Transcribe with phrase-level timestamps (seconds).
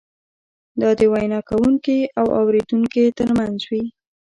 [0.81, 3.83] دا د وینا کوونکي او اورېدونکي ترمنځ وي.